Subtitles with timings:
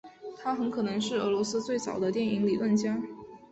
[0.39, 2.99] 他很可能是俄罗斯最早的电影理论家。